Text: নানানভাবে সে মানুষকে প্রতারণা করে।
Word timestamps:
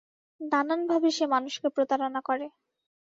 নানানভাবে 0.41 1.09
সে 1.17 1.25
মানুষকে 1.33 1.67
প্রতারণা 1.75 2.21
করে। 2.27 2.45